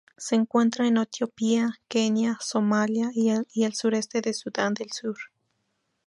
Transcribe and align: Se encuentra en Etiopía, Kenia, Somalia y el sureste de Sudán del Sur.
Se 0.17 0.33
encuentra 0.33 0.87
en 0.87 0.97
Etiopía, 0.97 1.75
Kenia, 1.87 2.39
Somalia 2.41 3.11
y 3.13 3.63
el 3.65 3.75
sureste 3.75 4.21
de 4.21 4.33
Sudán 4.33 4.73
del 4.73 4.89
Sur. 4.91 5.19